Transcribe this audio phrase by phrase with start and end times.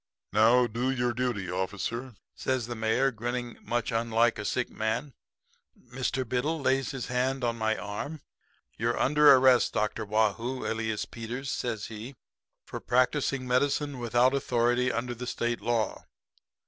[0.33, 5.13] "'Now do your duty, officer,' says the mayor, grinning much unlike a sick man.
[5.93, 6.27] "Mr.
[6.27, 8.21] Biddle lays his hand on my arm.
[8.79, 10.03] "'You're under arrest, Dr.
[10.03, 12.15] Waugh hoo, alias Peters,' says he,
[12.65, 16.03] 'for practising medicine without authority under the State law.'